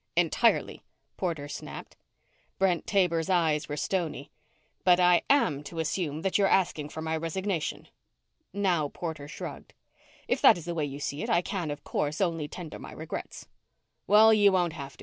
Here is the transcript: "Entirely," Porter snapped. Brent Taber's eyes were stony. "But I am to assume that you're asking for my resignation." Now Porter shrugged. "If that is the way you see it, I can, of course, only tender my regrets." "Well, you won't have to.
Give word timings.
"Entirely," 0.17 0.81
Porter 1.15 1.47
snapped. 1.47 1.95
Brent 2.57 2.87
Taber's 2.87 3.29
eyes 3.29 3.69
were 3.69 3.77
stony. 3.77 4.31
"But 4.83 4.99
I 4.99 5.21
am 5.29 5.61
to 5.65 5.77
assume 5.77 6.23
that 6.23 6.39
you're 6.39 6.47
asking 6.47 6.89
for 6.89 7.03
my 7.03 7.15
resignation." 7.15 7.87
Now 8.51 8.89
Porter 8.89 9.27
shrugged. 9.27 9.75
"If 10.27 10.41
that 10.41 10.57
is 10.57 10.65
the 10.65 10.73
way 10.73 10.85
you 10.85 10.99
see 10.99 11.21
it, 11.21 11.29
I 11.29 11.43
can, 11.43 11.69
of 11.69 11.83
course, 11.83 12.19
only 12.19 12.47
tender 12.47 12.79
my 12.79 12.93
regrets." 12.93 13.47
"Well, 14.07 14.33
you 14.33 14.51
won't 14.51 14.73
have 14.73 14.97
to. 14.97 14.99